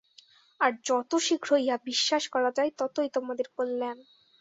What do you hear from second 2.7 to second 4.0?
ততই তোমাদের কল্যাণ।